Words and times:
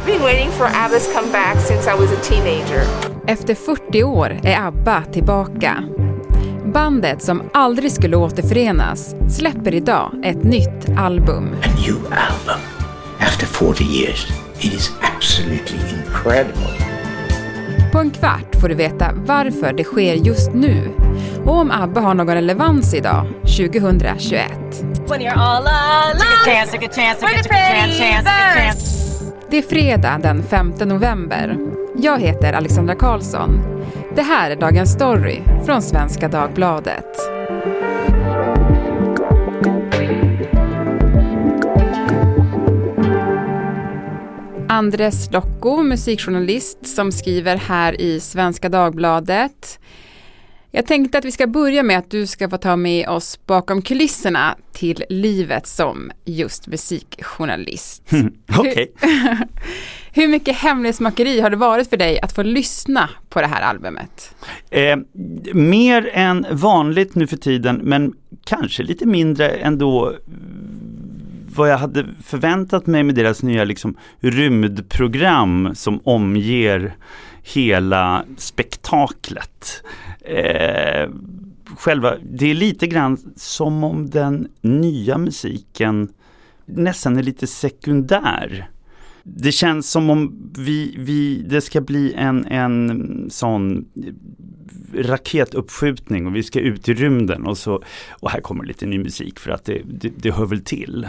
I've 0.00 0.06
been 0.06 0.22
waiting 0.22 0.50
for 0.50 0.64
ABBA's 0.66 1.12
comeback 1.12 1.60
since 1.60 1.86
I 1.86 1.94
was 1.94 2.12
a 2.12 2.20
teenager. 2.22 2.82
Efter 3.26 3.54
40 3.54 4.04
år 4.04 4.40
är 4.44 4.60
ABBA 4.66 5.04
tillbaka. 5.12 5.84
Bandet 6.64 7.22
som 7.22 7.42
aldrig 7.54 7.92
skulle 7.92 8.16
återförenas 8.16 9.14
släpper 9.28 9.74
idag 9.74 10.12
ett 10.24 10.44
nytt 10.44 10.98
album. 10.98 11.56
A 11.62 11.68
new 11.86 11.96
album 11.96 12.60
after 13.18 13.46
40 13.46 13.84
years. 13.84 14.26
It 14.58 14.72
is 14.72 14.90
absolutely 15.16 15.78
incredible. 15.98 16.76
På 17.92 17.98
en 17.98 18.10
kvart 18.10 18.60
får 18.60 18.68
du 18.68 18.74
veta 18.74 19.10
varför 19.14 19.72
det 19.72 19.84
sker 19.84 20.14
just 20.14 20.54
nu 20.54 20.90
och 21.44 21.58
om 21.58 21.70
ABBA 21.70 22.00
har 22.00 22.14
någon 22.14 22.34
relevans 22.34 22.94
idag, 22.94 23.26
2021. 23.42 24.50
When 25.08 25.20
you're 25.20 25.38
all 25.38 25.66
alone. 25.66 26.18
Take 26.18 26.24
a 26.24 26.44
chance, 26.44 26.72
take 26.72 26.86
a 26.86 26.92
chance, 26.94 27.20
take 27.20 27.40
a 27.40 27.42
chance, 27.42 27.98
chance, 27.98 28.24
take 28.24 28.30
a 28.30 28.54
chance. 28.54 28.89
Det 29.50 29.58
är 29.58 29.62
fredag 29.62 30.18
den 30.22 30.42
5 30.42 30.72
november. 30.84 31.58
Jag 31.96 32.20
heter 32.20 32.52
Alexandra 32.52 32.94
Karlsson. 32.94 33.50
Det 34.14 34.22
här 34.22 34.50
är 34.50 34.56
Dagens 34.56 34.92
Story 34.92 35.42
från 35.66 35.82
Svenska 35.82 36.28
Dagbladet. 36.28 37.16
Andres 44.68 45.32
Locko, 45.32 45.82
musikjournalist 45.82 46.86
som 46.86 47.12
skriver 47.12 47.56
här 47.56 48.00
i 48.00 48.20
Svenska 48.20 48.68
Dagbladet. 48.68 49.78
Jag 50.72 50.86
tänkte 50.86 51.18
att 51.18 51.24
vi 51.24 51.32
ska 51.32 51.46
börja 51.46 51.82
med 51.82 51.98
att 51.98 52.10
du 52.10 52.26
ska 52.26 52.48
få 52.48 52.56
ta 52.58 52.76
med 52.76 53.08
oss 53.08 53.40
bakom 53.46 53.82
kulisserna 53.82 54.56
till 54.72 55.04
livet 55.08 55.66
som 55.66 56.10
just 56.24 56.66
musikjournalist. 56.66 58.02
Okej. 58.58 58.92
Hur, 59.00 59.38
hur 60.22 60.28
mycket 60.28 60.56
hemlighetsmakeri 60.56 61.40
har 61.40 61.50
det 61.50 61.56
varit 61.56 61.90
för 61.90 61.96
dig 61.96 62.20
att 62.20 62.32
få 62.32 62.42
lyssna 62.42 63.10
på 63.28 63.40
det 63.40 63.46
här 63.46 63.62
albumet? 63.62 64.34
Eh, 64.70 64.98
mer 65.54 66.10
än 66.12 66.46
vanligt 66.50 67.14
nu 67.14 67.26
för 67.26 67.36
tiden 67.36 67.76
men 67.76 68.12
kanske 68.44 68.82
lite 68.82 69.06
mindre 69.06 69.48
ändå 69.48 70.14
vad 71.54 71.70
jag 71.70 71.78
hade 71.78 72.06
förväntat 72.24 72.86
mig 72.86 73.02
med 73.02 73.14
deras 73.14 73.42
nya 73.42 73.64
liksom, 73.64 73.96
rymdprogram 74.20 75.74
som 75.74 76.00
omger 76.04 76.94
hela 77.42 78.24
spektaklet. 78.36 79.82
Eh, 80.24 81.10
själva, 81.76 82.16
det 82.22 82.50
är 82.50 82.54
lite 82.54 82.86
grann 82.86 83.18
som 83.36 83.84
om 83.84 84.10
den 84.10 84.48
nya 84.60 85.18
musiken 85.18 86.08
nästan 86.66 87.16
är 87.16 87.22
lite 87.22 87.46
sekundär. 87.46 88.70
Det 89.22 89.52
känns 89.52 89.90
som 89.90 90.10
om 90.10 90.50
vi, 90.58 90.94
vi, 90.98 91.42
det 91.48 91.60
ska 91.60 91.80
bli 91.80 92.14
en, 92.14 92.46
en 92.46 93.26
sån 93.30 93.88
raketuppskjutning 94.94 96.26
och 96.26 96.36
vi 96.36 96.42
ska 96.42 96.60
ut 96.60 96.88
i 96.88 96.94
rymden 96.94 97.46
och 97.46 97.58
så 97.58 97.82
och 98.10 98.30
här 98.30 98.40
kommer 98.40 98.64
lite 98.64 98.86
ny 98.86 98.98
musik 98.98 99.38
för 99.38 99.50
att 99.50 99.64
det, 99.64 99.82
det, 99.84 100.12
det 100.16 100.30
hör 100.30 100.46
väl 100.46 100.64
till. 100.64 101.08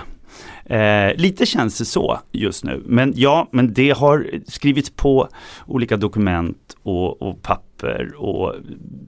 Eh, 0.65 1.15
lite 1.15 1.45
känns 1.45 1.77
det 1.77 1.85
så 1.85 2.19
just 2.31 2.63
nu. 2.63 2.83
Men 2.85 3.13
ja, 3.15 3.47
men 3.51 3.73
det 3.73 3.89
har 3.89 4.27
skrivits 4.47 4.89
på 4.89 5.27
olika 5.67 5.97
dokument 5.97 6.77
och, 6.83 7.21
och, 7.21 7.41
papper 7.41 8.13
och 8.17 8.55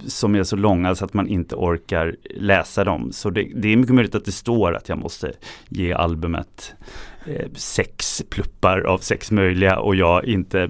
som 0.07 0.35
är 0.35 0.43
så 0.43 0.55
långa 0.55 0.95
så 0.95 1.05
att 1.05 1.13
man 1.13 1.27
inte 1.27 1.55
orkar 1.55 2.15
läsa 2.35 2.83
dem. 2.83 3.11
Så 3.11 3.29
det, 3.29 3.47
det 3.55 3.73
är 3.73 3.77
mycket 3.77 3.95
möjligt 3.95 4.15
att 4.15 4.25
det 4.25 4.31
står 4.31 4.75
att 4.75 4.89
jag 4.89 4.97
måste 4.97 5.31
ge 5.69 5.93
albumet 5.93 6.75
eh, 7.27 7.47
sex 7.55 8.23
pluppar 8.29 8.79
av 8.79 8.97
sex 8.97 9.31
möjliga 9.31 9.79
och 9.79 9.95
jag 9.95 10.25
inte 10.25 10.69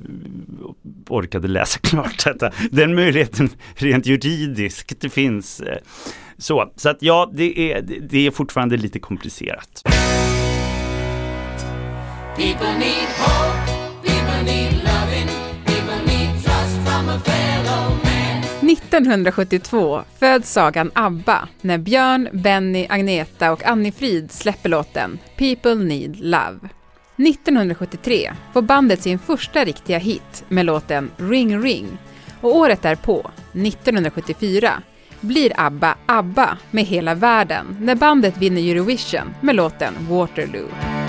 orkade 1.10 1.48
läsa 1.48 1.80
klart 1.84 2.26
detta. 2.26 2.52
Den 2.72 2.96
möjligheten 2.96 3.50
rent 3.76 4.06
juridiskt 4.06 5.14
finns. 5.14 5.60
Eh, 5.60 5.78
så, 6.38 6.72
så 6.76 6.90
att 6.90 7.02
ja, 7.02 7.32
det 7.34 7.72
är, 7.72 7.82
det 7.82 8.28
är 8.28 8.32
fortfarande 8.32 8.78
lite 8.78 9.00
komplicerat. 9.00 9.84
People 12.36 12.74
need 12.80 13.08
hope, 13.18 13.72
people 14.04 14.44
need 14.44 14.72
loving, 14.84 15.28
people 15.66 16.06
need 16.06 16.44
trust 16.44 16.76
from 16.86 17.10
a 17.10 17.20
fellow 17.20 17.90
man. 18.04 18.70
1972 18.70 20.04
föds 20.20 20.52
sagan 20.52 20.92
ABBA 20.96 21.48
när 21.62 21.78
Björn, 21.78 22.30
Benny, 22.32 22.88
Agneta 22.90 23.52
och 23.52 23.66
Anni-Frid 23.66 24.32
släpper 24.32 24.70
låten 24.70 25.20
People 25.38 25.76
Need 25.76 26.20
Love. 26.20 26.60
1973 27.18 28.34
får 28.54 28.62
bandet 28.62 29.02
sin 29.02 29.20
första 29.20 29.66
riktiga 29.66 29.98
hit 29.98 30.44
med 30.48 30.66
låten 30.66 31.12
Ring 31.18 31.62
Ring 31.62 31.98
och 32.42 32.56
året 32.56 32.82
därpå, 32.82 33.32
1974, 33.52 34.72
blir 35.22 35.52
ABBA 35.56 35.96
ABBA 36.06 36.58
med 36.72 36.86
hela 36.86 37.16
världen 37.16 37.78
när 37.82 37.96
bandet 37.96 38.38
vinner 38.38 38.72
Eurovision 38.72 39.34
med 39.42 39.56
låten 39.56 39.94
Waterloo. 40.10 41.03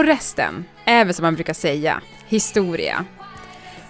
Och 0.00 0.06
resten 0.06 0.64
är 0.84 1.04
väl 1.04 1.14
som 1.14 1.22
man 1.22 1.34
brukar 1.34 1.52
säga, 1.52 2.00
historia. 2.26 3.04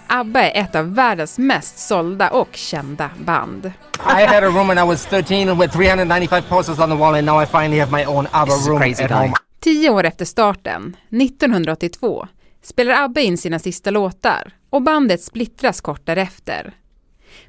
ABBA 0.07 0.43
är 0.43 0.63
ett 0.63 0.75
av 0.75 0.95
världens 0.95 1.39
mest 1.39 1.79
sålda 1.79 2.31
och 2.31 2.49
kända 2.53 3.11
band. 3.25 3.67
I 3.97 4.27
had 4.27 4.45
a 4.45 4.47
room 4.47 4.69
when 4.69 4.79
I 4.79 4.87
was 4.87 5.07
13 5.07 5.59
with 5.59 5.77
395 5.77 6.43
posters 6.49 6.79
on 6.79 6.91
the 6.91 6.97
wall 6.97 7.15
and 7.15 7.27
now 7.27 7.43
I 7.43 7.47
finally 7.47 7.79
have 7.79 7.93
my 7.93 8.05
own 8.07 8.27
ABBA 8.31 8.55
room 8.69 8.83
at 8.83 9.11
home. 9.11 9.33
Tio 9.61 9.91
år 9.91 10.05
efter 10.05 10.25
starten, 10.25 10.97
1982, 11.11 12.29
spelar 12.63 13.05
ABBA 13.05 13.21
in 13.21 13.39
sina 13.39 13.59
sista 13.59 13.91
låtar 13.91 14.53
och 14.71 14.83
bandet 14.83 15.23
splittras 15.23 15.81
kort 15.81 16.07
därefter. 16.07 16.73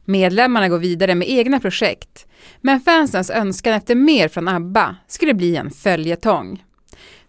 Medlemmarna 0.06 0.70
går 0.70 0.80
vidare 0.80 1.16
med 1.16 1.30
egna 1.30 1.60
projekt, 1.60 2.28
men 2.62 2.80
fansens 2.80 3.30
önskan 3.30 3.74
efter 3.74 3.96
mer 3.96 4.28
från 4.28 4.48
ABBA 4.48 4.96
skulle 5.08 5.34
bli 5.34 5.56
en 5.56 5.72
följetong. 5.72 6.64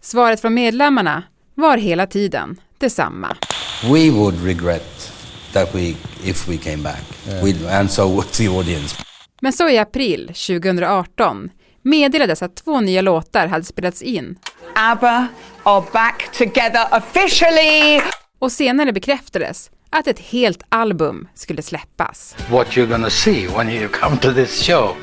Svaret 0.01 0.41
från 0.41 0.53
medlemmarna 0.53 1.23
var 1.55 1.77
hela 1.77 2.07
tiden 2.07 2.59
detsamma. 2.77 3.35
We 3.83 4.09
would 4.09 4.43
regret 4.43 5.11
that 5.53 5.75
we, 5.75 5.93
if 6.23 6.49
we 6.49 6.57
came 6.57 6.83
back. 6.83 7.03
Yeah. 7.27 7.43
We, 7.43 7.79
and 7.79 7.91
so 7.91 8.07
would 8.07 8.31
the 8.31 8.47
audience. 8.47 8.95
Men 9.41 9.53
så 9.53 9.69
i 9.69 9.77
april 9.77 10.27
2018 10.27 11.49
meddelades 11.81 12.41
att 12.43 12.55
två 12.55 12.81
nya 12.81 13.01
låtar 13.01 13.47
hade 13.47 13.63
spelats 13.63 14.01
in. 14.01 14.35
ABBA 14.75 15.27
are 15.63 15.83
back 15.93 16.29
together 16.37 16.87
officially! 16.91 18.01
Och 18.39 18.51
senare 18.51 18.91
bekräftades 18.93 19.71
att 19.89 20.07
ett 20.07 20.19
helt 20.19 20.63
album 20.69 21.27
skulle 21.33 21.61
släppas. 21.61 22.35
What 22.49 22.67
you're 22.67 22.87
gonna 22.87 23.09
see 23.09 23.47
when 23.47 23.69
you 23.69 23.87
come 23.87 24.17
to 24.17 24.33
this 24.33 24.67
show 24.67 24.95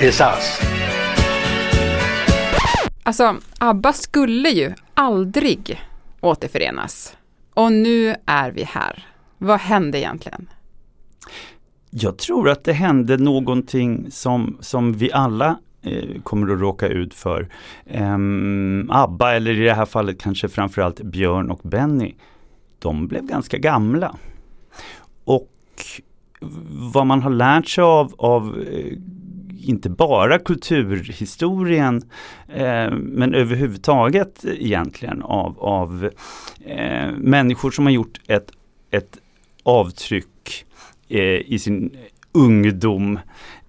is 0.00 0.20
us. 0.20 0.60
Alltså, 3.08 3.36
ABBA 3.58 3.92
skulle 3.92 4.48
ju 4.48 4.74
aldrig 4.94 5.80
återförenas. 6.20 7.16
Och 7.54 7.72
nu 7.72 8.14
är 8.26 8.50
vi 8.50 8.64
här. 8.64 9.06
Vad 9.38 9.60
hände 9.60 9.98
egentligen? 9.98 10.48
Jag 11.90 12.18
tror 12.18 12.48
att 12.48 12.64
det 12.64 12.72
hände 12.72 13.16
någonting 13.16 14.10
som, 14.10 14.56
som 14.60 14.92
vi 14.92 15.12
alla 15.12 15.58
eh, 15.82 16.20
kommer 16.22 16.52
att 16.54 16.60
råka 16.60 16.88
ut 16.88 17.14
för. 17.14 17.48
Eh, 17.86 18.18
ABBA, 18.88 19.34
eller 19.34 19.50
i 19.50 19.64
det 19.64 19.74
här 19.74 19.86
fallet 19.86 20.20
kanske 20.20 20.48
framförallt 20.48 21.02
Björn 21.02 21.50
och 21.50 21.60
Benny, 21.62 22.14
de 22.78 23.08
blev 23.08 23.26
ganska 23.26 23.58
gamla. 23.58 24.16
Och 25.24 25.50
vad 26.92 27.06
man 27.06 27.22
har 27.22 27.30
lärt 27.30 27.68
sig 27.68 27.84
av, 27.84 28.14
av 28.18 28.62
eh, 28.72 28.98
inte 29.68 29.90
bara 29.90 30.38
kulturhistorien 30.38 32.02
eh, 32.48 32.90
men 32.90 33.34
överhuvudtaget 33.34 34.44
egentligen 34.44 35.22
av, 35.22 35.58
av 35.58 36.10
eh, 36.64 37.10
människor 37.18 37.70
som 37.70 37.86
har 37.86 37.92
gjort 37.92 38.20
ett, 38.26 38.50
ett 38.90 39.18
avtryck 39.62 40.64
eh, 41.08 41.20
i 41.22 41.58
sin 41.58 41.96
ungdom. 42.32 43.18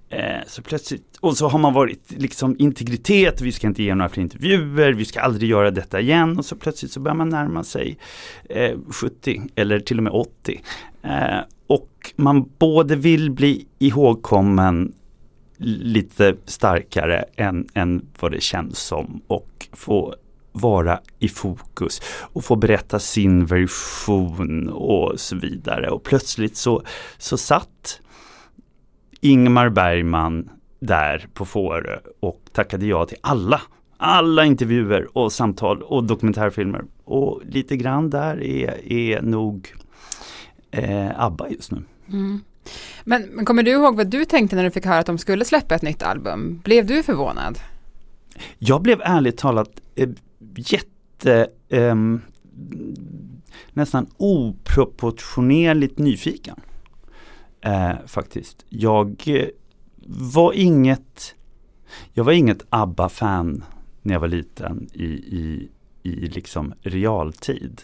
Eh, 0.09 0.45
så 0.47 0.61
plötsligt, 0.61 1.17
och 1.19 1.37
så 1.37 1.47
har 1.47 1.59
man 1.59 1.73
varit 1.73 2.11
liksom 2.11 2.55
integritet, 2.59 3.41
vi 3.41 3.51
ska 3.51 3.67
inte 3.67 3.83
ge 3.83 3.95
några 3.95 4.09
fler 4.09 4.23
intervjuer, 4.23 4.93
vi 4.93 5.05
ska 5.05 5.21
aldrig 5.21 5.49
göra 5.49 5.71
detta 5.71 5.99
igen 5.99 6.37
och 6.37 6.45
så 6.45 6.55
plötsligt 6.55 6.91
så 6.91 6.99
börjar 6.99 7.15
man 7.15 7.29
närma 7.29 7.63
sig 7.63 7.97
eh, 8.49 8.77
70 8.89 9.41
eller 9.55 9.79
till 9.79 9.97
och 9.97 10.03
med 10.03 10.13
80. 10.13 10.61
Eh, 11.03 11.39
och 11.67 12.13
man 12.15 12.49
både 12.59 12.95
vill 12.95 13.31
bli 13.31 13.65
ihågkommen 13.79 14.93
lite 15.59 16.35
starkare 16.45 17.25
än, 17.35 17.67
än 17.73 18.05
vad 18.19 18.31
det 18.31 18.41
känns 18.41 18.79
som 18.79 19.21
och 19.27 19.67
få 19.73 20.15
vara 20.51 20.99
i 21.19 21.27
fokus 21.27 22.01
och 22.19 22.45
få 22.45 22.55
berätta 22.55 22.99
sin 22.99 23.45
version 23.45 24.69
och 24.69 25.19
så 25.19 25.35
vidare. 25.35 25.89
Och 25.89 26.03
plötsligt 26.03 26.57
så, 26.57 26.83
så 27.17 27.37
satt 27.37 28.01
Ingmar 29.21 29.69
Bergman 29.69 30.49
där 30.79 31.27
på 31.33 31.45
Fårö 31.45 31.99
och 32.19 32.41
tackade 32.51 32.85
ja 32.85 33.05
till 33.05 33.17
alla 33.21 33.61
alla 33.99 34.45
intervjuer 34.45 35.17
och 35.17 35.31
samtal 35.31 35.81
och 35.81 36.03
dokumentärfilmer. 36.03 36.83
Och 37.03 37.41
lite 37.45 37.77
grann 37.77 38.09
där 38.09 38.43
är, 38.43 38.91
är 38.91 39.21
nog 39.21 39.73
eh, 40.71 41.21
ABBA 41.21 41.49
just 41.49 41.71
nu. 41.71 41.83
Mm. 42.07 42.41
Men, 43.09 43.21
men, 43.21 43.45
kommer 43.45 43.63
du 43.63 43.71
ihåg 43.71 43.95
vad 43.95 44.07
du 44.07 44.25
tänkte 44.25 44.55
när 44.55 44.63
du 44.63 44.71
fick 44.71 44.85
höra 44.85 44.99
att 44.99 45.05
de 45.05 45.17
skulle 45.17 45.45
släppa 45.45 45.75
ett 45.75 45.81
nytt 45.81 46.03
album? 46.03 46.61
Blev 46.63 46.85
du 46.85 47.03
förvånad? 47.03 47.59
Jag 48.57 48.81
blev 48.81 49.01
ärligt 49.01 49.37
talat 49.37 49.81
eh, 49.95 50.09
jätte 50.55 51.47
eh, 51.69 51.95
nästan 53.73 54.07
oproportionerligt 54.17 55.97
nyfiken. 55.97 56.61
Eh, 57.61 57.91
faktiskt. 58.05 58.65
Jag 58.69 59.23
eh, 59.25 59.47
var 60.05 60.53
inget 60.53 61.35
jag 62.13 62.23
var 62.23 62.33
inget 62.33 62.65
ABBA-fan 62.69 63.63
när 64.01 64.13
jag 64.13 64.19
var 64.19 64.27
liten 64.27 64.89
i, 64.93 65.05
i, 65.05 65.69
i 66.03 66.11
liksom 66.11 66.73
realtid. 66.81 67.81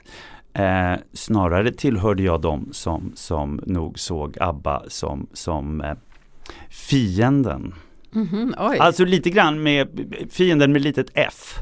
Eh, 0.56 1.00
snarare 1.14 1.72
tillhörde 1.72 2.24
jag 2.24 2.42
dem 2.42 2.70
som, 2.72 3.12
som 3.16 3.60
nog 3.66 4.00
såg 4.00 4.38
ABBA 4.40 4.84
som, 4.88 5.28
som 5.34 5.82
eh, 5.82 5.96
fienden. 6.70 7.74
Mm 8.16 8.28
-hmm, 8.28 8.80
alltså 8.80 9.06
lite 9.06 9.30
grann 9.30 9.64
med 9.64 9.88
fienden 10.32 10.72
med 10.72 10.82
litet 10.82 11.12
F. 11.14 11.60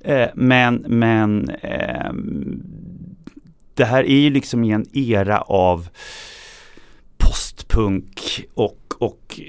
Eh, 0.00 0.28
men 0.34 0.84
men 0.88 1.50
ehm, 1.62 2.62
det 3.74 3.84
här 3.84 4.04
är 4.04 4.18
ju 4.18 4.30
liksom 4.30 4.64
i 4.64 4.70
en 4.70 4.86
era 4.92 5.40
av 5.40 5.88
postpunk 7.18 8.44
och 8.54 8.79
och 9.00 9.40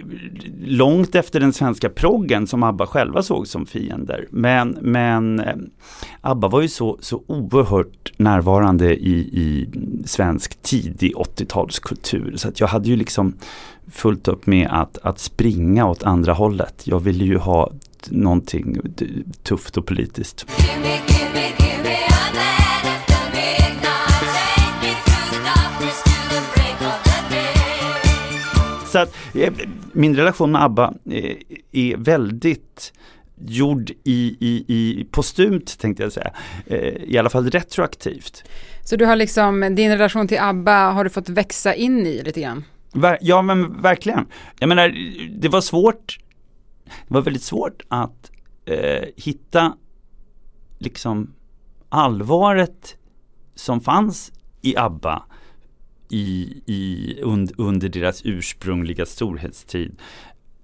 långt 0.65 1.15
efter 1.15 1.39
den 1.39 1.53
svenska 1.53 1.89
proggen 1.89 2.47
som 2.47 2.63
ABBA 2.63 2.87
själva 2.87 3.23
såg 3.23 3.47
som 3.47 3.65
fiender. 3.65 4.27
Men, 4.29 4.77
men 4.81 5.39
eh, 5.39 5.55
ABBA 6.21 6.47
var 6.47 6.61
ju 6.61 6.67
så, 6.67 6.97
så 7.01 7.23
oerhört 7.27 8.13
närvarande 8.17 8.95
i, 8.95 9.13
i 9.19 9.69
svensk 10.05 10.61
tidig 10.61 11.13
80-talskultur 11.15 12.37
så 12.37 12.47
att 12.47 12.59
jag 12.59 12.67
hade 12.67 12.89
ju 12.89 12.95
liksom 12.95 13.33
fullt 13.91 14.27
upp 14.27 14.45
med 14.45 14.67
att, 14.71 14.97
att 15.03 15.19
springa 15.19 15.87
åt 15.87 16.03
andra 16.03 16.33
hållet. 16.33 16.81
Jag 16.83 16.99
ville 16.99 17.25
ju 17.25 17.37
ha 17.37 17.71
någonting 18.09 18.77
tufft 19.43 19.77
och 19.77 19.85
politiskt. 19.85 20.45
Så 28.91 28.99
att 28.99 29.15
eh, 29.35 29.53
min 29.93 30.15
relation 30.15 30.51
med 30.51 30.63
ABBA 30.63 30.93
eh, 31.05 31.35
är 31.71 31.97
väldigt 31.97 32.93
gjord 33.45 33.89
i, 33.89 34.37
i, 34.39 34.65
i 34.67 35.07
postumt 35.11 35.79
tänkte 35.79 36.03
jag 36.03 36.11
säga. 36.11 36.33
Eh, 36.65 36.77
I 37.03 37.17
alla 37.17 37.29
fall 37.29 37.49
retroaktivt. 37.49 38.43
Så 38.83 38.95
du 38.95 39.05
har 39.05 39.15
liksom, 39.15 39.75
din 39.75 39.91
relation 39.91 40.27
till 40.27 40.39
ABBA 40.39 40.91
har 40.91 41.03
du 41.03 41.09
fått 41.09 41.29
växa 41.29 41.73
in 41.73 42.07
i 42.07 42.23
lite 42.23 42.41
grann? 42.41 42.63
Ja 43.21 43.41
men 43.41 43.81
verkligen. 43.81 44.25
Jag 44.59 44.69
menar, 44.69 44.89
det 45.39 45.49
var 45.49 45.61
svårt, 45.61 46.19
det 46.83 47.13
var 47.13 47.21
väldigt 47.21 47.43
svårt 47.43 47.83
att 47.87 48.31
eh, 48.65 49.07
hitta 49.17 49.73
liksom 50.79 51.33
allvaret 51.89 52.95
som 53.55 53.81
fanns 53.81 54.31
i 54.61 54.77
ABBA 54.77 55.23
i, 56.11 56.61
i, 56.65 57.15
und, 57.23 57.51
under 57.57 57.89
deras 57.89 58.21
ursprungliga 58.25 59.05
storhetstid. 59.05 59.95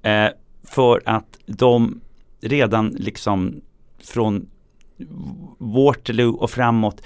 Eh, 0.02 0.30
för 0.64 1.02
att 1.06 1.38
de 1.46 2.02
redan 2.42 2.90
liksom 2.90 3.62
från 4.04 4.50
Waterloo 5.58 6.36
och 6.36 6.52
framåt 6.52 7.02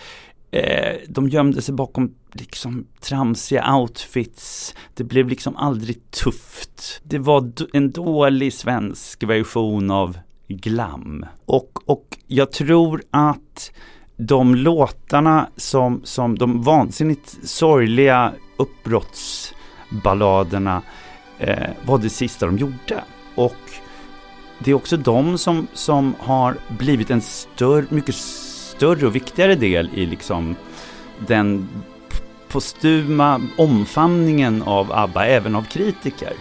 eh, 0.51 0.95
de 1.07 1.29
gömde 1.29 1.61
sig 1.61 1.75
bakom 1.75 2.15
liksom 2.31 2.87
tramsiga 2.99 3.75
outfits. 3.75 4.75
Det 4.93 5.03
blev 5.03 5.29
liksom 5.29 5.55
aldrig 5.55 6.11
tufft. 6.11 7.01
Det 7.03 7.17
var 7.17 7.51
en 7.73 7.91
dålig 7.91 8.53
svensk 8.53 9.23
version 9.23 9.91
av 9.91 10.17
glam. 10.47 11.25
Och, 11.45 11.89
och 11.89 12.17
jag 12.27 12.51
tror 12.51 13.03
att 13.11 13.71
de 14.21 14.55
låtarna 14.55 15.49
som, 15.57 16.01
som 16.03 16.37
de 16.37 16.61
vansinnigt 16.61 17.37
sorgliga 17.43 18.33
uppbrottsballaderna 18.57 20.81
eh, 21.39 21.69
var 21.85 21.97
det 21.97 22.09
sista 22.09 22.45
de 22.45 22.57
gjorde. 22.57 23.03
Och 23.35 23.55
det 24.59 24.71
är 24.71 24.75
också 24.75 24.97
de 24.97 25.37
som, 25.37 25.67
som 25.73 26.15
har 26.19 26.57
blivit 26.79 27.09
en 27.09 27.21
större, 27.21 27.85
mycket 27.89 28.15
större 28.15 29.07
och 29.07 29.15
viktigare 29.15 29.55
del 29.55 29.89
i 29.93 30.05
liksom 30.05 30.55
den 31.27 31.69
postuma 32.47 33.41
omfamningen 33.57 34.61
av 34.61 34.91
ABBA, 34.91 35.25
även 35.25 35.55
av 35.55 35.63
kritiker. 35.63 36.33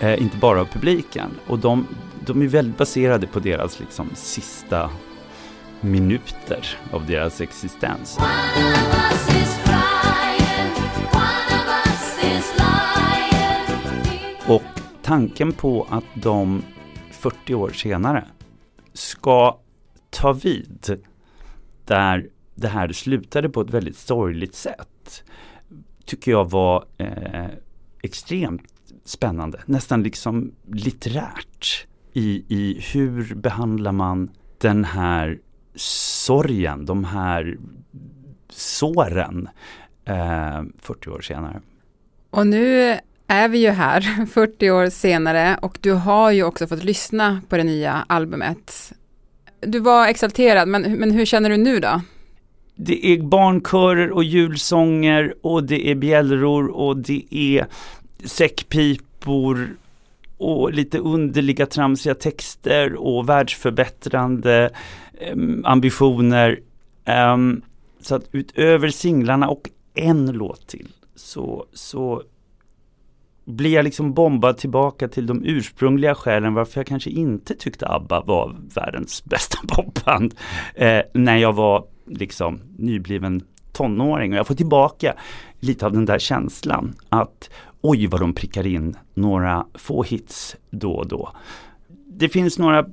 Eh, 0.00 0.22
inte 0.22 0.36
bara 0.36 0.60
av 0.60 0.64
publiken. 0.64 1.30
Och 1.46 1.58
de, 1.58 1.86
de 2.26 2.42
är 2.42 2.46
väldigt 2.46 2.78
baserade 2.78 3.26
på 3.26 3.40
deras 3.40 3.80
liksom 3.80 4.10
sista 4.14 4.90
minuter 5.86 6.78
av 6.92 7.06
deras 7.06 7.40
existens. 7.40 8.18
Och 14.48 14.62
tanken 15.02 15.52
på 15.52 15.86
att 15.90 16.04
de 16.14 16.62
40 17.10 17.54
år 17.54 17.70
senare 17.70 18.24
ska 18.92 19.58
ta 20.10 20.32
vid 20.32 21.02
där 21.84 22.28
det 22.54 22.68
här 22.68 22.92
slutade 22.92 23.48
på 23.48 23.60
ett 23.60 23.70
väldigt 23.70 23.96
sorgligt 23.96 24.54
sätt 24.54 25.22
tycker 26.04 26.30
jag 26.30 26.50
var 26.50 26.84
eh, 26.98 27.46
extremt 28.02 28.62
spännande, 29.04 29.62
nästan 29.66 30.02
liksom 30.02 30.52
litterärt 30.72 31.86
i, 32.12 32.44
i 32.48 32.80
hur 32.92 33.34
behandlar 33.34 33.92
man 33.92 34.30
den 34.58 34.84
här 34.84 35.38
sorgen, 35.76 36.86
de 36.86 37.04
här 37.04 37.56
såren 38.50 39.48
eh, 40.04 40.62
40 40.80 41.10
år 41.10 41.20
senare. 41.20 41.60
Och 42.30 42.46
nu 42.46 42.98
är 43.26 43.48
vi 43.48 43.58
ju 43.58 43.70
här 43.70 44.26
40 44.32 44.70
år 44.70 44.90
senare 44.90 45.58
och 45.62 45.78
du 45.80 45.92
har 45.92 46.30
ju 46.30 46.44
också 46.44 46.66
fått 46.66 46.84
lyssna 46.84 47.40
på 47.48 47.56
det 47.56 47.64
nya 47.64 48.04
albumet. 48.08 48.92
Du 49.60 49.78
var 49.78 50.06
exalterad, 50.06 50.68
men, 50.68 50.82
men 50.92 51.10
hur 51.10 51.24
känner 51.24 51.50
du 51.50 51.56
nu 51.56 51.80
då? 51.80 52.00
Det 52.74 53.06
är 53.06 53.22
barnkörer 53.22 54.10
och 54.10 54.24
julsånger 54.24 55.34
och 55.42 55.64
det 55.64 55.90
är 55.90 55.94
bjällror 55.94 56.66
och 56.66 56.96
det 56.96 57.24
är 57.30 57.66
säckpipor 58.24 59.76
och 60.38 60.72
lite 60.72 60.98
underliga 60.98 61.66
tramsiga 61.66 62.14
texter 62.14 62.94
och 62.94 63.28
världsförbättrande 63.28 64.70
Ehm, 65.20 65.64
ambitioner. 65.64 66.60
Ehm, 67.04 67.62
så 68.00 68.14
att 68.14 68.28
utöver 68.32 68.88
singlarna 68.88 69.48
och 69.48 69.70
en 69.94 70.26
låt 70.26 70.66
till 70.66 70.88
så, 71.14 71.66
så 71.72 72.22
blir 73.44 73.72
jag 73.72 73.84
liksom 73.84 74.14
bombad 74.14 74.58
tillbaka 74.58 75.08
till 75.08 75.26
de 75.26 75.44
ursprungliga 75.44 76.14
skälen 76.14 76.54
varför 76.54 76.80
jag 76.80 76.86
kanske 76.86 77.10
inte 77.10 77.54
tyckte 77.54 77.88
ABBA 77.88 78.20
var 78.20 78.56
världens 78.74 79.24
bästa 79.24 79.58
popband. 79.68 80.34
Eh, 80.74 81.00
när 81.12 81.36
jag 81.36 81.52
var 81.52 81.86
liksom 82.06 82.60
nybliven 82.76 83.42
tonåring 83.72 84.32
och 84.32 84.38
jag 84.38 84.46
får 84.46 84.54
tillbaka 84.54 85.14
lite 85.60 85.86
av 85.86 85.92
den 85.92 86.04
där 86.04 86.18
känslan 86.18 86.94
att 87.08 87.50
oj 87.80 88.06
vad 88.06 88.20
de 88.20 88.32
prickar 88.32 88.66
in 88.66 88.96
några 89.14 89.66
få 89.74 90.02
hits 90.02 90.56
då 90.70 90.92
och 90.92 91.08
då. 91.08 91.30
Det 92.06 92.28
finns 92.28 92.58
några 92.58 92.86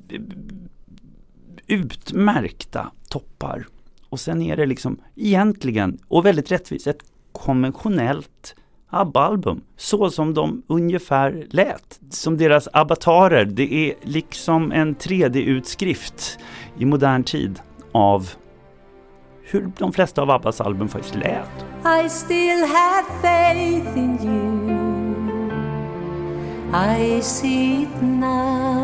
utmärkta 1.73 2.91
toppar 3.09 3.67
och 4.09 4.19
sen 4.19 4.41
är 4.41 4.57
det 4.57 4.65
liksom 4.65 4.97
egentligen 5.15 5.97
och 6.07 6.25
väldigt 6.25 6.51
rättvist 6.51 6.87
ett 6.87 7.03
konventionellt 7.31 8.55
ABBA-album. 8.89 9.61
Så 9.77 10.09
som 10.09 10.33
de 10.33 10.63
ungefär 10.67 11.47
lät. 11.49 11.99
Som 12.09 12.37
deras 12.37 12.67
avatarer. 12.67 13.45
Det 13.45 13.73
är 13.73 13.95
liksom 14.01 14.71
en 14.71 14.95
3D-utskrift 14.95 16.39
i 16.77 16.85
modern 16.85 17.23
tid 17.23 17.59
av 17.91 18.29
hur 19.41 19.71
de 19.77 19.93
flesta 19.93 20.21
av 20.21 20.31
Abbas 20.31 20.61
album 20.61 20.89
faktiskt 20.89 21.15
lät. 21.15 21.65
I 22.05 22.09
still 22.09 22.65
have 22.65 23.05
faith 23.21 23.97
in 23.97 24.17
you 24.23 24.73
I 26.75 27.21
see 27.21 27.83
it 27.83 28.01
now 28.01 28.82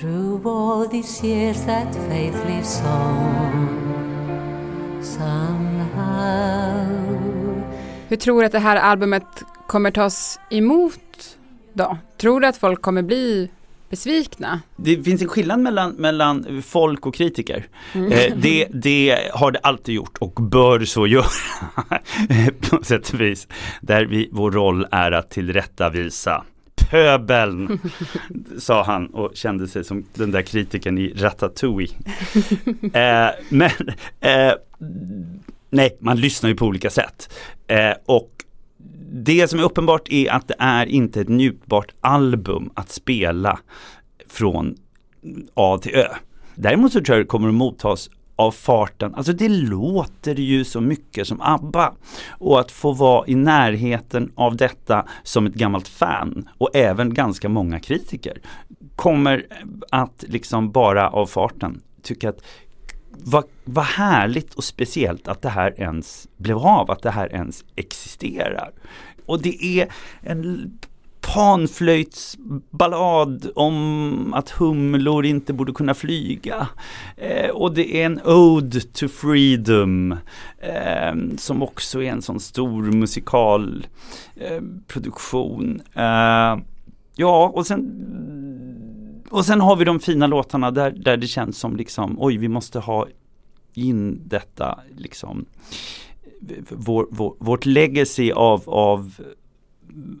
Through 0.00 0.46
all 0.46 0.88
these 0.88 1.26
years 1.26 1.66
that 1.66 1.94
faith 1.94 2.44
lives 2.46 2.82
on 2.84 3.68
Somehow 5.02 6.86
Hur 8.08 8.16
tror 8.16 8.40
du 8.40 8.46
att 8.46 8.52
det 8.52 8.58
här 8.58 8.76
albumet 8.76 9.42
kommer 9.66 9.90
tas 9.90 10.40
emot 10.50 11.38
då? 11.72 11.98
Tror 12.16 12.40
du 12.40 12.46
att 12.46 12.56
folk 12.56 12.82
kommer 12.82 13.02
bli 13.02 13.50
besvikna? 13.90 14.60
Det 14.76 15.02
finns 15.02 15.22
en 15.22 15.28
skillnad 15.28 15.60
mellan, 15.60 15.92
mellan 15.92 16.62
folk 16.62 17.06
och 17.06 17.14
kritiker. 17.14 17.66
Mm. 17.92 18.12
Eh, 18.12 18.36
det, 18.36 18.66
det 18.72 19.30
har 19.32 19.50
det 19.50 19.58
alltid 19.58 19.94
gjort 19.94 20.18
och 20.18 20.32
bör 20.32 20.80
så 20.84 21.06
göra 21.06 21.24
på 22.70 22.84
sätt 22.84 23.08
och 23.08 23.20
vis. 23.20 23.48
Där 23.80 24.04
vi, 24.04 24.28
vår 24.32 24.50
roll 24.50 24.86
är 24.90 25.12
att 25.12 25.30
tillrättavisa 25.30 26.44
pöbeln, 26.90 27.80
sa 28.58 28.82
han 28.82 29.06
och 29.06 29.36
kände 29.36 29.68
sig 29.68 29.84
som 29.84 30.04
den 30.14 30.30
där 30.30 30.42
kritiken 30.42 30.98
i 30.98 31.12
Ratatouille. 31.16 31.94
eh, 32.92 33.30
men 33.48 33.70
eh, 34.20 34.52
nej, 35.70 35.96
man 36.00 36.20
lyssnar 36.20 36.50
ju 36.50 36.56
på 36.56 36.66
olika 36.66 36.90
sätt. 36.90 37.32
Eh, 37.66 37.92
och 38.06 38.30
det 39.12 39.48
som 39.48 39.58
är 39.58 39.62
uppenbart 39.62 40.08
är 40.08 40.30
att 40.30 40.48
det 40.48 40.54
är 40.58 40.86
inte 40.86 41.20
ett 41.20 41.28
njutbart 41.28 41.94
album 42.00 42.70
att 42.74 42.90
spela 42.90 43.58
från 44.28 44.76
A 45.54 45.78
till 45.82 45.94
Ö. 45.94 46.06
Däremot 46.54 46.92
så 46.92 47.00
tror 47.00 47.16
jag 47.16 47.26
det 47.26 47.28
kommer 47.28 47.48
att 47.48 47.54
mottas 47.54 48.10
av 48.36 48.50
farten, 48.50 49.14
alltså 49.14 49.32
det 49.32 49.48
låter 49.48 50.34
ju 50.34 50.64
så 50.64 50.80
mycket 50.80 51.28
som 51.28 51.40
ABBA. 51.40 51.92
Och 52.28 52.60
att 52.60 52.70
få 52.70 52.92
vara 52.92 53.26
i 53.26 53.34
närheten 53.34 54.32
av 54.34 54.56
detta 54.56 55.06
som 55.22 55.46
ett 55.46 55.54
gammalt 55.54 55.88
fan 55.88 56.48
och 56.58 56.76
även 56.76 57.14
ganska 57.14 57.48
många 57.48 57.80
kritiker 57.80 58.40
kommer 58.96 59.46
att 59.90 60.24
liksom 60.28 60.70
bara 60.70 61.10
av 61.10 61.26
farten 61.26 61.80
tycka 62.02 62.28
att 62.28 62.42
vad, 63.10 63.44
vad 63.64 63.84
härligt 63.84 64.54
och 64.54 64.64
speciellt 64.64 65.28
att 65.28 65.42
det 65.42 65.48
här 65.48 65.80
ens 65.80 66.28
blev 66.36 66.58
av, 66.58 66.90
att 66.90 67.02
det 67.02 67.10
här 67.10 67.34
ens 67.34 67.64
existerar. 67.76 68.70
Och 69.26 69.42
det 69.42 69.64
är 69.64 69.88
en 70.20 70.72
panflöjtsballad 71.36 73.50
om 73.54 74.34
att 74.34 74.50
humlor 74.50 75.26
inte 75.26 75.52
borde 75.52 75.72
kunna 75.72 75.94
flyga. 75.94 76.68
Eh, 77.16 77.50
och 77.50 77.74
det 77.74 78.02
är 78.02 78.06
en 78.06 78.20
Ode 78.24 78.80
to 78.80 79.08
Freedom 79.08 80.12
eh, 80.58 81.14
som 81.38 81.62
också 81.62 82.02
är 82.02 82.10
en 82.10 82.22
sån 82.22 82.40
stor 82.40 82.82
musikal 82.82 83.86
eh, 84.36 84.62
produktion. 84.86 85.82
Eh, 85.94 86.56
ja, 87.16 87.52
och 87.54 87.66
sen 87.66 88.02
och 89.30 89.46
sen 89.46 89.60
har 89.60 89.76
vi 89.76 89.84
de 89.84 90.00
fina 90.00 90.26
låtarna 90.26 90.70
där, 90.70 90.90
där 90.90 91.16
det 91.16 91.26
känns 91.26 91.58
som 91.58 91.76
liksom, 91.76 92.16
oj 92.18 92.36
vi 92.36 92.48
måste 92.48 92.78
ha 92.78 93.06
in 93.74 94.20
detta 94.24 94.80
liksom 94.96 95.46
vår, 96.70 97.06
vår, 97.10 97.34
vårt 97.38 97.66
legacy 97.66 98.32
av, 98.32 98.62
av 98.66 99.14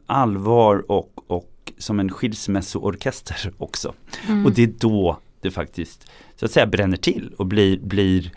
allvar 0.06 0.90
och, 0.90 1.24
och 1.26 1.72
som 1.78 2.00
en 2.00 2.10
skilsmässoorkester 2.10 3.52
också. 3.58 3.94
Mm. 4.28 4.46
Och 4.46 4.52
det 4.52 4.62
är 4.62 4.72
då 4.78 5.18
det 5.40 5.50
faktiskt 5.50 6.10
så 6.36 6.44
att 6.44 6.50
säga 6.50 6.66
bränner 6.66 6.96
till 6.96 7.34
och 7.36 7.46
blir, 7.46 7.78
blir 7.78 8.32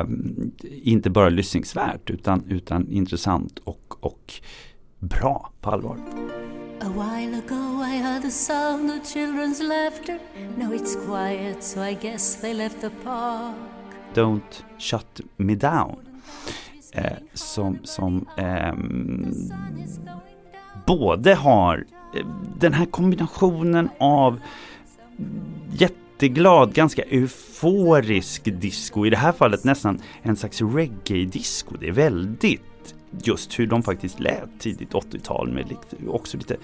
um, 0.00 0.52
inte 0.82 1.10
bara 1.10 1.28
lyssningsvärt 1.28 2.10
utan, 2.10 2.44
utan 2.48 2.88
intressant 2.88 3.58
och, 3.58 3.94
och 4.00 4.34
bra 4.98 5.52
på 5.60 5.70
allvar. 5.70 5.98
A 6.80 6.88
while 6.88 7.38
ago 7.38 7.84
I 7.84 7.96
heard 7.96 8.22
the 8.22 8.30
sound 8.30 8.90
of 8.90 9.14
children's 9.14 9.62
laughter 9.62 10.18
Now 10.56 10.72
it's 10.72 10.96
quiet 11.06 11.62
so 11.62 11.80
I 11.82 11.94
guess 11.94 12.36
they 12.36 12.54
left 12.54 12.80
the 12.80 12.90
park 13.04 13.54
Don't 14.14 14.64
shut 14.78 15.20
me 15.36 15.54
down 15.54 15.96
eh, 16.92 17.12
Som, 17.34 17.78
som 17.84 18.26
eh, 18.36 18.74
både 20.86 21.34
har 21.34 21.84
eh, 22.14 22.26
den 22.58 22.72
här 22.72 22.86
kombinationen 22.86 23.88
av 23.98 24.40
jätteglad, 25.72 26.74
ganska 26.74 27.02
euforisk 27.02 28.44
disco, 28.44 29.06
i 29.06 29.10
det 29.10 29.16
här 29.16 29.32
fallet 29.32 29.64
nästan 29.64 30.00
en 30.22 30.36
slags 30.36 30.62
reggae-disco. 30.62 31.76
Det 31.80 31.88
är 31.88 31.92
väldigt 31.92 32.62
just 33.22 33.58
hur 33.58 33.66
de 33.66 33.82
faktiskt 33.82 34.20
lät 34.20 34.60
tidigt 34.60 34.92
80-tal 34.92 35.52
med 35.52 35.76
också 36.08 36.36
lite 36.36 36.56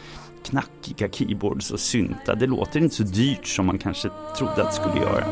knackiga 0.44 1.08
keyboards 1.12 1.70
och 1.70 1.80
syntar. 1.80 2.36
Det 2.36 2.46
låter 2.46 2.80
inte 2.80 2.94
så 2.94 3.02
dyrt 3.02 3.46
som 3.46 3.66
man 3.66 3.78
kanske 3.78 4.10
trodde 4.38 4.62
att 4.62 4.70
det 4.70 4.72
skulle 4.72 5.04
göra. 5.04 5.24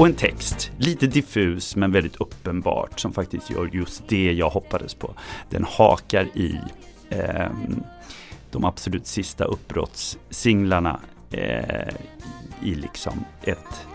Och 0.00 0.06
en 0.06 0.14
text, 0.14 0.72
lite 0.78 1.06
diffus 1.06 1.76
men 1.76 1.92
väldigt 1.92 2.16
uppenbart 2.16 3.00
som 3.00 3.12
faktiskt 3.12 3.50
gör 3.50 3.70
just 3.72 4.08
det 4.08 4.32
jag 4.32 4.50
hoppades 4.50 4.94
på. 4.94 5.14
Den 5.50 5.64
hakar 5.64 6.24
i 6.24 6.58
eh, 7.08 7.50
de 8.50 8.64
absolut 8.64 9.06
sista 9.06 9.44
uppbrottssinglarna 9.44 11.00
eh, 11.30 11.94
i 12.62 12.74
liksom 12.74 13.24
ett 13.42 13.86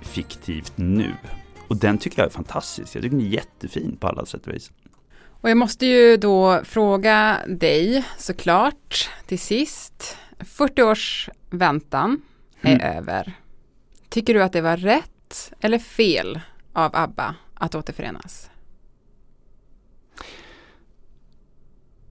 fiktivt 0.00 0.72
nu. 0.76 1.12
Och 1.68 1.76
den 1.76 1.98
tycker 1.98 2.18
jag 2.18 2.26
är 2.26 2.32
fantastisk. 2.32 2.96
Jag 2.96 3.02
tycker 3.02 3.16
den 3.16 3.26
är 3.26 3.30
jättefin 3.30 3.96
på 3.96 4.08
alla 4.08 4.26
sätt 4.26 4.46
och 4.46 4.54
vis. 4.54 4.70
Och 5.40 5.50
jag 5.50 5.56
måste 5.56 5.86
ju 5.86 6.16
då 6.16 6.60
fråga 6.64 7.38
dig 7.48 8.04
såklart 8.18 9.10
till 9.26 9.38
sist. 9.38 10.16
40 10.40 10.82
års 10.82 11.28
väntan 11.50 12.22
är 12.60 12.74
mm. 12.74 12.96
över. 12.96 13.34
Tycker 14.14 14.34
du 14.34 14.42
att 14.42 14.52
det 14.52 14.60
var 14.60 14.76
rätt 14.76 15.52
eller 15.60 15.78
fel 15.78 16.40
av 16.72 16.90
ABBA 16.94 17.34
att 17.54 17.74
återförenas? 17.74 18.50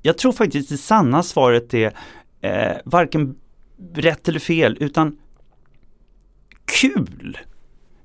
Jag 0.02 0.18
tror 0.18 0.32
faktiskt 0.32 0.70
det 0.70 0.78
sanna 0.78 1.24
svaret 1.24 1.74
är 1.74 1.94
eh, 2.42 2.78
varken 2.86 3.36
rätt 3.94 4.30
eller 4.30 4.40
fel 4.40 4.78
utan 4.80 5.18
kul. 6.82 7.38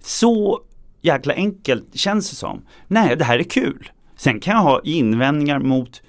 Så 0.01 0.63
jäkla 1.01 1.35
enkelt 1.35 1.97
känns 1.97 2.31
det 2.31 2.37
som. 2.37 2.67
Nej, 2.87 3.17
det 3.17 3.25
här 3.25 3.39
är 3.39 3.45
kul. 3.45 3.91
Sen 4.17 4.41
kan 4.41 4.55
jag 4.55 4.63
ha 4.63 4.81
invändningar 4.85 5.59
mot 5.59 6.03